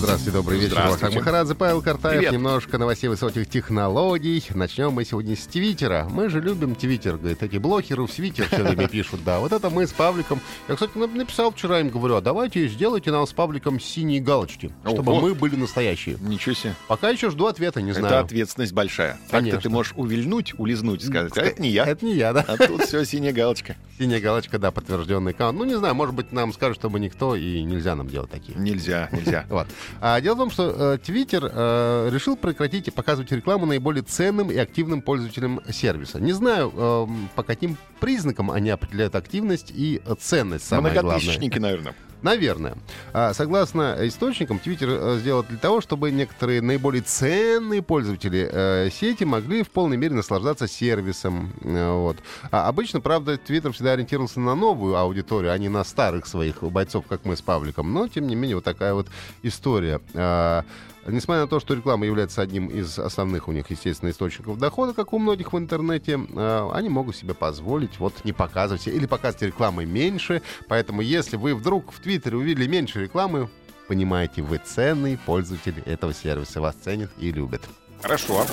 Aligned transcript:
Здравствуйте, 0.00 0.30
добрый 0.38 0.58
вечер. 0.58 0.72
Здравствуйте. 0.72 1.18
Махарадзе, 1.18 1.54
Павел 1.54 1.82
Картаев. 1.82 2.16
Привет. 2.16 2.32
Немножко 2.32 2.78
новостей 2.78 3.08
высоких 3.08 3.46
технологий. 3.50 4.42
Начнем 4.54 4.92
мы 4.92 5.04
сегодня 5.04 5.36
с 5.36 5.46
Твиттера. 5.46 6.08
Мы 6.10 6.30
же 6.30 6.40
любим 6.40 6.74
Твиттер. 6.74 7.18
Говорит, 7.18 7.42
эти 7.42 7.58
блогеры 7.58 8.06
в 8.06 8.10
Твиттер 8.10 8.46
все 8.46 8.62
время 8.64 8.88
пишут. 8.88 9.22
Да, 9.24 9.40
вот 9.40 9.52
это 9.52 9.68
мы 9.68 9.86
с 9.86 9.92
Павликом. 9.92 10.40
Я, 10.68 10.74
кстати, 10.76 10.92
нап- 10.96 11.14
написал 11.14 11.52
вчера 11.52 11.80
им, 11.80 11.90
говорю, 11.90 12.14
а 12.16 12.22
давайте 12.22 12.66
сделайте 12.68 13.10
нам 13.12 13.26
с 13.26 13.32
Павликом 13.34 13.78
синие 13.78 14.20
галочки, 14.22 14.70
чтобы 14.86 15.20
мы 15.20 15.34
были 15.34 15.56
настоящие. 15.56 16.16
Ничего 16.22 16.54
себе. 16.54 16.74
Пока 16.88 17.10
еще 17.10 17.28
жду 17.28 17.44
ответа, 17.44 17.82
не 17.82 17.90
Это 17.90 18.00
знаю. 18.00 18.24
ответственность 18.24 18.72
большая. 18.72 19.12
Так-то 19.24 19.36
Конечно. 19.36 19.60
ты 19.60 19.68
можешь 19.68 19.92
увильнуть, 19.96 20.54
улизнуть, 20.58 21.04
сказать, 21.04 21.36
а 21.36 21.42
это 21.42 21.60
не 21.60 21.68
я. 21.68 21.84
Это 21.84 22.06
не 22.06 22.14
я, 22.14 22.32
да. 22.32 22.42
А 22.48 22.56
тут 22.56 22.84
все 22.84 23.04
синяя 23.04 23.34
галочка. 23.34 23.76
Синяя 23.98 24.20
галочка, 24.20 24.58
да, 24.58 24.70
подтвержденный 24.70 25.32
аккаунт. 25.32 25.58
Ну, 25.58 25.64
не 25.66 25.76
знаю, 25.76 25.94
может 25.94 26.14
быть, 26.14 26.32
нам 26.32 26.54
скажут, 26.54 26.78
чтобы 26.78 26.98
никто, 27.00 27.36
и 27.36 27.62
нельзя 27.62 27.94
нам 27.94 28.08
делать 28.08 28.30
такие. 28.30 28.56
Нельзя, 28.58 29.10
нельзя. 29.12 29.44
Вот. 29.50 29.66
А 30.00 30.20
дело 30.20 30.34
в 30.34 30.38
том, 30.38 30.50
что 30.50 30.94
э, 30.94 30.98
Твиттер 30.98 31.50
э, 31.52 32.08
решил 32.12 32.36
прекратить 32.36 32.88
и 32.88 32.90
показывать 32.90 33.32
рекламу 33.32 33.66
наиболее 33.66 34.02
ценным 34.02 34.50
и 34.50 34.56
активным 34.56 35.02
пользователям 35.02 35.60
сервиса. 35.70 36.20
Не 36.20 36.32
знаю, 36.32 36.72
эм, 36.74 37.28
по 37.34 37.42
каким 37.42 37.76
признакам 38.00 38.50
они 38.50 38.70
определяют 38.70 39.14
активность 39.14 39.72
и 39.74 40.00
э, 40.04 40.14
ценность, 40.18 40.66
самое 40.66 40.94
главное. 40.94 41.16
Многотысячники, 41.16 41.58
наверное. 41.58 41.94
Наверное. 42.22 42.76
А, 43.12 43.32
согласно 43.32 43.96
источникам, 44.00 44.58
Твиттер 44.58 44.88
э, 44.90 45.18
сделал 45.20 45.42
для 45.42 45.58
того, 45.58 45.80
чтобы 45.80 46.10
некоторые 46.10 46.60
наиболее 46.60 47.02
ценные 47.02 47.82
пользователи 47.82 48.48
э, 48.50 48.90
сети 48.90 49.24
могли 49.24 49.62
в 49.62 49.70
полной 49.70 49.96
мере 49.96 50.14
наслаждаться 50.14 50.68
сервисом. 50.68 51.52
Э, 51.62 51.92
вот. 51.92 52.18
А 52.50 52.68
обычно, 52.68 53.00
правда, 53.00 53.38
Твиттер 53.38 53.72
всегда 53.72 53.92
ориентировался 53.92 54.40
на 54.40 54.54
новую 54.54 54.96
аудиторию, 54.96 55.52
а 55.52 55.58
не 55.58 55.68
на 55.68 55.82
старых 55.84 56.26
своих 56.26 56.62
бойцов, 56.62 57.06
как 57.08 57.24
мы 57.24 57.36
с 57.36 57.42
Павликом. 57.42 57.92
Но, 57.92 58.06
тем 58.08 58.26
не 58.26 58.34
менее, 58.34 58.56
вот 58.56 58.64
такая 58.64 58.92
вот 58.92 59.08
история. 59.42 60.00
А, 60.14 60.64
Несмотря 61.06 61.42
на 61.42 61.48
то, 61.48 61.60
что 61.60 61.74
реклама 61.74 62.04
является 62.04 62.42
одним 62.42 62.66
из 62.66 62.98
основных 62.98 63.48
у 63.48 63.52
них, 63.52 63.70
естественно, 63.70 64.10
источников 64.10 64.58
дохода, 64.58 64.92
как 64.92 65.12
у 65.14 65.18
многих 65.18 65.52
в 65.52 65.58
интернете, 65.58 66.20
э, 66.28 66.70
они 66.72 66.90
могут 66.90 67.16
себе 67.16 67.32
позволить 67.32 67.98
вот 67.98 68.24
не 68.24 68.32
показывать 68.32 68.86
или 68.86 69.06
показывать 69.06 69.42
рекламы 69.42 69.86
меньше. 69.86 70.42
Поэтому, 70.68 71.00
если 71.00 71.36
вы 71.36 71.54
вдруг 71.54 71.90
в 71.90 72.00
Твиттере 72.00 72.09
увидели 72.18 72.66
меньше 72.66 73.02
рекламы, 73.02 73.48
понимаете, 73.88 74.42
вы 74.42 74.58
ценный 74.58 75.18
пользователь 75.18 75.82
этого 75.86 76.12
сервиса, 76.12 76.60
вас 76.60 76.74
ценят 76.74 77.10
и 77.18 77.30
любят. 77.32 77.62
Хорошо. 78.02 78.46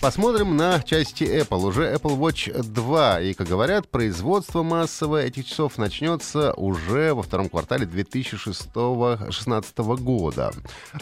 Посмотрим 0.00 0.56
на 0.56 0.80
части 0.80 1.24
Apple. 1.24 1.66
Уже 1.66 1.92
Apple 1.92 2.18
Watch 2.18 2.50
2. 2.62 3.20
И, 3.20 3.34
как 3.34 3.46
говорят, 3.46 3.86
производство 3.90 4.62
массовое 4.62 5.26
этих 5.26 5.44
часов 5.44 5.76
начнется 5.76 6.54
уже 6.54 7.12
во 7.12 7.22
втором 7.22 7.50
квартале 7.50 7.84
2016 7.84 9.78
года. 9.78 10.52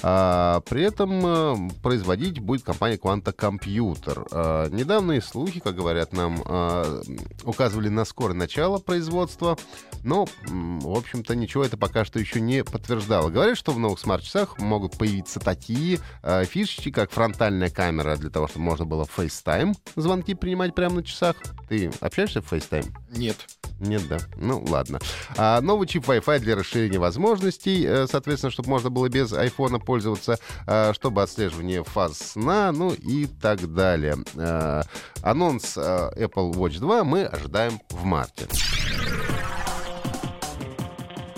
А, 0.03 0.61
при 0.69 0.83
этом 0.83 1.25
э, 1.25 1.71
производить 1.81 2.41
будет 2.41 2.65
компания 2.65 2.97
Quanta 2.97 3.33
Computer. 3.33 4.27
А, 4.33 4.69
недавние 4.69 5.23
слухи, 5.23 5.61
как 5.61 5.77
говорят 5.77 6.13
нам, 6.13 6.43
а, 6.45 7.01
указывали 7.45 7.89
на 7.89 8.05
скорое 8.05 8.35
начало 8.35 8.79
производства, 8.79 9.57
но, 10.03 10.27
в 10.49 10.97
общем-то, 10.97 11.37
ничего 11.37 11.65
это 11.65 11.77
пока 11.77 12.05
что 12.05 12.19
еще 12.19 12.41
не 12.41 12.65
подтверждало. 12.65 13.31
Говорят, 13.31 13.57
что 13.57 13.71
в 13.71 13.79
новых 13.79 14.01
смарт-часах 14.01 14.59
могут 14.59 14.99
появиться 14.99 15.39
такие 15.39 16.01
э, 16.25 16.45
фишечки, 16.47 16.91
как 16.91 17.13
фронтальная 17.13 17.71
камера 17.71 18.17
для 18.17 18.31
того, 18.31 18.49
чтобы 18.49 18.65
можно 18.65 18.88
было 18.89 19.05
FaceTime 19.05 19.75
звонки 19.97 20.35
принимать 20.35 20.75
прямо 20.75 20.97
на 20.97 21.03
часах. 21.05 21.37
Ты 21.69 21.91
общаешься 22.01 22.43
в 22.43 22.53
FaceTime? 22.53 22.87
Нет. 23.17 23.37
Нет, 23.81 24.09
да. 24.09 24.19
Ну, 24.37 24.65
ладно. 24.69 24.99
А, 25.37 25.61
новый 25.61 25.87
чип 25.87 26.09
Wi-Fi 26.09 26.41
для 26.41 26.57
расширения 26.57 26.99
возможностей, 26.99 27.85
э, 27.87 28.07
соответственно, 28.11 28.51
чтобы 28.51 28.71
можно 28.71 28.91
было 28.91 29.09
без 29.09 29.33
айфона 29.33 29.79
пользоваться, 29.79 30.39
а, 30.67 30.93
чтобы 30.95 31.23
отслеживание 31.23 31.85
фаз 31.85 32.19
сна, 32.19 32.73
ну 32.73 32.93
и 32.93 33.27
так 33.27 33.73
далее. 33.73 34.17
А, 34.37 34.83
анонс 35.23 35.79
а, 35.79 36.11
Apple 36.17 36.53
Watch 36.53 36.81
2 36.81 37.05
мы 37.05 37.25
ожидаем 37.25 37.81
в 37.91 38.05
марте. 38.05 38.49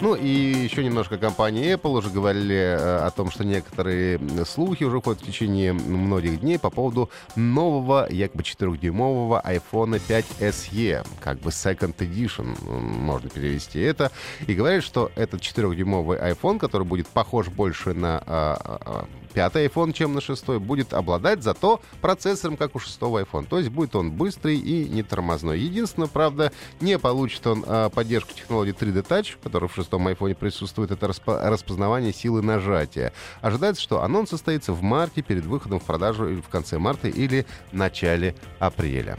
Ну 0.00 0.14
и 0.14 0.28
еще 0.28 0.82
немножко 0.82 1.18
компании 1.18 1.74
Apple 1.74 1.98
уже 1.98 2.08
говорили 2.08 2.56
э, 2.56 2.76
о 2.76 3.10
том, 3.10 3.30
что 3.30 3.44
некоторые 3.44 4.18
слухи 4.46 4.84
уже 4.84 4.98
ходят 5.02 5.20
в 5.20 5.26
течение 5.26 5.74
многих 5.74 6.40
дней 6.40 6.58
по 6.58 6.70
поводу 6.70 7.10
нового, 7.36 8.06
якобы 8.10 8.42
4-дюймового 8.42 9.44
iPhone 9.44 10.00
5 10.00 10.24
SE, 10.40 11.06
как 11.20 11.40
бы 11.40 11.50
Second 11.50 11.94
Edition, 11.98 12.56
можно 12.80 13.28
перевести 13.28 13.78
это. 13.80 14.10
И 14.46 14.54
говорят, 14.54 14.84
что 14.84 15.12
этот 15.16 15.42
4-дюймовый 15.42 16.18
iPhone, 16.32 16.58
который 16.58 16.86
будет 16.86 17.06
похож 17.06 17.48
больше 17.48 17.92
на 17.92 18.22
а, 18.26 18.56
а, 18.64 18.80
а, 18.84 19.04
пятый 19.32 19.66
iPhone, 19.66 19.92
чем 19.92 20.14
на 20.14 20.20
шестой, 20.20 20.58
будет 20.58 20.92
обладать 20.92 21.42
зато 21.42 21.80
процессором, 22.00 22.56
как 22.56 22.74
у 22.74 22.78
шестого 22.78 23.22
iPhone. 23.22 23.46
То 23.46 23.58
есть 23.58 23.70
будет 23.70 23.94
он 23.96 24.12
быстрый 24.12 24.56
и 24.56 24.88
не 24.88 25.02
тормозной. 25.02 25.60
Единственное, 25.60 26.08
правда, 26.08 26.52
не 26.80 26.98
получит 26.98 27.46
он 27.46 27.64
а, 27.66 27.88
поддержку 27.88 28.32
технологии 28.32 28.74
3D 28.74 29.06
Touch, 29.06 29.36
которая 29.42 29.68
в 29.68 29.74
шестом 29.74 30.06
iPhone 30.08 30.34
присутствует. 30.34 30.90
Это 30.90 31.06
распо- 31.06 31.48
распознавание 31.48 32.12
силы 32.12 32.42
нажатия. 32.42 33.12
Ожидается, 33.40 33.82
что 33.82 34.02
анонс 34.02 34.30
состоится 34.30 34.72
в 34.72 34.82
марте 34.82 35.22
перед 35.22 35.44
выходом 35.44 35.80
в 35.80 35.84
продажу 35.84 36.26
в 36.26 36.48
конце 36.48 36.78
марта 36.78 37.08
или 37.08 37.46
начале 37.72 38.34
апреля. 38.58 39.18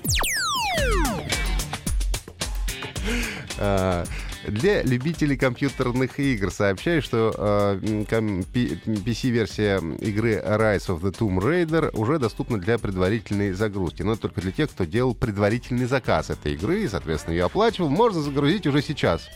Для 4.47 4.81
любителей 4.81 5.37
компьютерных 5.37 6.19
игр 6.19 6.51
сообщаю, 6.51 7.01
что 7.01 7.33
э, 7.37 7.79
PC-версия 8.09 9.77
игры 9.99 10.41
Rise 10.43 10.87
of 10.87 11.01
the 11.01 11.11
Tomb 11.15 11.39
Raider 11.39 11.95
уже 11.95 12.17
доступна 12.17 12.57
для 12.57 12.77
предварительной 12.77 13.51
загрузки. 13.51 14.01
Но 14.01 14.15
только 14.15 14.41
для 14.41 14.51
тех, 14.51 14.71
кто 14.71 14.85
делал 14.85 15.13
предварительный 15.13 15.85
заказ 15.85 16.29
этой 16.29 16.53
игры 16.53 16.83
и, 16.83 16.87
соответственно, 16.87 17.33
ее 17.35 17.45
оплачивал. 17.45 17.89
Можно 17.89 18.21
загрузить 18.21 18.65
уже 18.65 18.81
сейчас. 18.81 19.29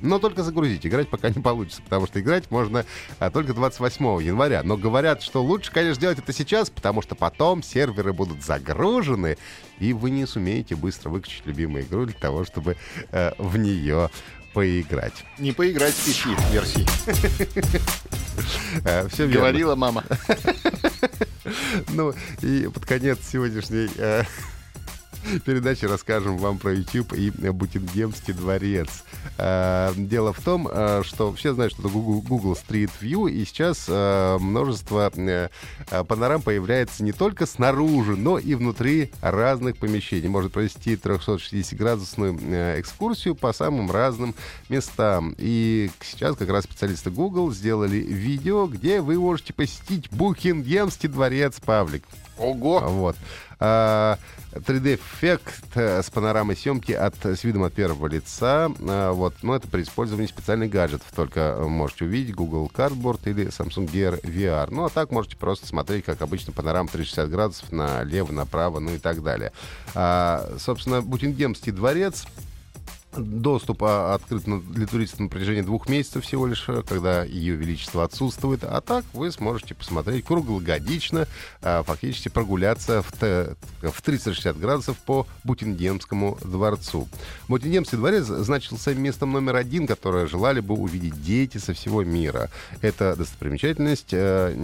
Но 0.00 0.18
только 0.18 0.42
загрузить. 0.42 0.86
Играть 0.86 1.08
пока 1.08 1.30
не 1.30 1.40
получится, 1.40 1.82
потому 1.82 2.06
что 2.06 2.20
играть 2.20 2.50
можно 2.50 2.84
а, 3.18 3.30
только 3.30 3.54
28 3.54 4.22
января. 4.22 4.62
Но 4.62 4.76
говорят, 4.76 5.22
что 5.22 5.42
лучше, 5.42 5.72
конечно, 5.72 6.00
делать 6.00 6.18
это 6.18 6.32
сейчас, 6.32 6.70
потому 6.70 7.02
что 7.02 7.14
потом 7.14 7.62
серверы 7.62 8.12
будут 8.12 8.44
загружены, 8.44 9.38
и 9.78 9.92
вы 9.92 10.10
не 10.10 10.26
сумеете 10.26 10.76
быстро 10.76 11.10
выключить 11.10 11.46
любимую 11.46 11.84
игру 11.84 12.06
для 12.06 12.18
того, 12.18 12.44
чтобы 12.44 12.76
э, 13.10 13.32
в 13.38 13.56
нее 13.56 14.10
поиграть. 14.52 15.24
Не 15.38 15.52
поиграть 15.52 15.92
в 15.92 16.08
PC 16.08 16.52
версии. 16.52 16.86
все 19.10 19.26
верно. 19.26 19.34
Говорила 19.34 19.74
мама. 19.74 20.04
Ну, 21.92 22.12
и 22.42 22.68
под 22.74 22.84
конец 22.86 23.18
сегодняшней 23.30 23.88
передаче 25.44 25.86
расскажем 25.86 26.36
вам 26.38 26.58
про 26.58 26.72
YouTube 26.72 27.12
и 27.12 27.30
Букингемский 27.30 28.32
дворец. 28.34 28.88
Э, 29.38 29.92
дело 29.96 30.32
в 30.32 30.40
том, 30.40 30.68
э, 30.70 31.02
что 31.04 31.32
все 31.32 31.52
знают, 31.52 31.72
что 31.72 31.82
это 31.82 31.90
Google 31.90 32.52
Street 32.52 32.90
View, 33.00 33.30
и 33.30 33.44
сейчас 33.44 33.86
э, 33.88 34.38
множество 34.38 35.12
панорам 36.08 36.42
появляется 36.42 37.02
не 37.02 37.12
только 37.12 37.46
снаружи, 37.46 38.16
но 38.16 38.38
и 38.38 38.54
внутри 38.54 39.10
разных 39.20 39.76
помещений. 39.78 40.28
Можно 40.28 40.50
провести 40.50 40.94
360-градусную 40.94 42.80
экскурсию 42.80 43.34
по 43.34 43.52
самым 43.52 43.90
разным 43.90 44.34
местам. 44.68 45.34
И 45.38 45.90
сейчас 46.02 46.36
как 46.36 46.48
раз 46.48 46.64
специалисты 46.64 47.10
Google 47.10 47.52
сделали 47.52 47.96
видео, 47.96 48.66
где 48.66 49.00
вы 49.00 49.18
можете 49.18 49.52
посетить 49.52 50.10
Букингемский 50.10 51.08
дворец, 51.08 51.60
Павлик. 51.64 52.04
Ого! 52.38 52.80
Вот. 52.80 53.16
3D 53.58 55.00
эффект 55.16 55.64
э, 55.74 56.02
с 56.02 56.10
панорамой 56.10 56.56
съемки 56.56 56.92
от, 56.92 57.14
с 57.24 57.42
видом 57.42 57.64
от 57.64 57.72
первого 57.72 58.06
лица. 58.06 58.70
Э, 58.80 59.10
вот. 59.12 59.34
Но 59.42 59.56
это 59.56 59.66
при 59.66 59.82
использовании 59.82 60.28
специальных 60.28 60.70
гаджетов. 60.70 61.06
Только 61.14 61.40
э, 61.40 61.64
можете 61.66 62.04
увидеть 62.04 62.34
Google 62.34 62.70
Cardboard 62.72 63.20
или 63.24 63.46
Samsung 63.46 63.90
Gear 63.90 64.20
VR. 64.22 64.68
Ну 64.70 64.84
а 64.84 64.90
так 64.90 65.10
можете 65.10 65.36
просто 65.36 65.66
смотреть, 65.66 66.04
как 66.04 66.20
обычно, 66.20 66.52
панорама 66.52 66.88
360 66.88 67.30
градусов 67.30 67.72
налево, 67.72 68.32
направо, 68.32 68.78
ну 68.78 68.94
и 68.94 68.98
так 68.98 69.22
далее. 69.22 69.52
А, 69.94 70.54
собственно, 70.58 71.00
Бутингемский 71.00 71.72
дворец 71.72 72.26
Доступ 73.16 73.82
а, 73.84 74.14
открыт 74.14 74.44
для 74.44 74.86
туристов 74.86 75.20
на 75.20 75.28
протяжении 75.28 75.62
двух 75.62 75.88
месяцев 75.88 76.24
всего 76.24 76.46
лишь, 76.46 76.64
э, 76.68 76.82
когда 76.86 77.24
ее 77.24 77.54
величество 77.54 78.04
отсутствует. 78.04 78.62
А 78.64 78.80
так 78.80 79.04
вы 79.12 79.30
сможете 79.32 79.74
посмотреть 79.74 80.24
круглогодично, 80.24 81.26
а, 81.62 81.82
фактически 81.82 82.28
прогуляться 82.28 83.02
в, 83.02 83.12
т- 83.12 83.54
в 83.82 84.02
360 84.02 84.58
градусов 84.58 84.98
по 84.98 85.26
Бутингемскому 85.44 86.38
дворцу. 86.44 87.08
Бутингемский 87.48 87.98
дворец 87.98 88.26
значился 88.26 88.94
местом 88.94 89.32
номер 89.32 89.56
один, 89.56 89.86
которое 89.86 90.26
желали 90.26 90.60
бы 90.60 90.74
увидеть 90.74 91.22
дети 91.22 91.58
со 91.58 91.72
всего 91.72 92.04
мира. 92.04 92.50
Эта 92.82 93.16
достопримечательность 93.16 94.12
э, 94.12 94.54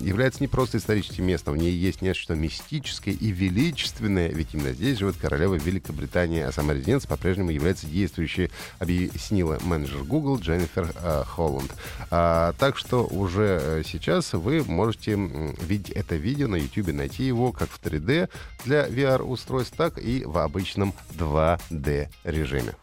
является 0.00 0.42
не 0.42 0.48
просто 0.48 0.78
историческим 0.78 1.24
местом, 1.24 1.54
в 1.54 1.56
ней 1.56 1.72
есть 1.72 2.02
нечто 2.02 2.34
мистическое 2.34 3.14
и 3.14 3.30
величественное, 3.30 4.28
ведь 4.28 4.48
именно 4.52 4.72
здесь 4.72 4.98
живет 4.98 5.16
королева 5.16 5.54
Великобритании, 5.54 6.42
а 6.42 6.52
сама 6.52 6.74
резиденция 6.74 7.08
по-прежнему 7.08 7.50
является 7.50 7.77
действующей, 7.86 8.50
объяснила 8.78 9.58
менеджер 9.62 10.02
Google 10.04 10.38
Дженнифер 10.38 10.92
э, 10.94 11.24
Холланд. 11.26 11.74
А, 12.10 12.52
так 12.58 12.76
что 12.76 13.06
уже 13.06 13.60
э, 13.60 13.82
сейчас 13.86 14.32
вы 14.32 14.64
можете 14.64 15.14
видеть 15.14 15.90
это 15.90 16.16
видео 16.16 16.48
на 16.48 16.56
YouTube, 16.56 16.92
найти 16.92 17.24
его 17.24 17.52
как 17.52 17.68
в 17.68 17.80
3D 17.80 18.28
для 18.64 18.86
VR-устройств, 18.86 19.76
так 19.76 19.98
и 19.98 20.24
в 20.24 20.38
обычном 20.38 20.94
2D 21.16 22.08
режиме. 22.24 22.74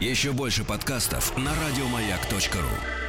Еще 0.00 0.32
больше 0.32 0.64
подкастов 0.64 1.36
на 1.36 1.52
радиомаяк.ру. 1.54 3.03